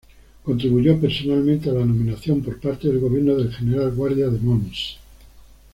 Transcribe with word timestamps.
Contribuyó 0.43 0.99
personalmente 0.99 1.69
a 1.69 1.73
la 1.73 1.85
nominación, 1.85 2.41
por 2.41 2.59
parte 2.59 2.87
del 2.87 2.99
gobierno 2.99 3.35
del 3.35 3.53
General 3.53 3.91
Guardia, 3.93 4.29
de 4.29 4.39
Mons. 4.39 4.97